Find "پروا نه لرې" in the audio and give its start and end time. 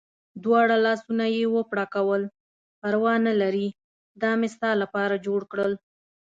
2.81-3.67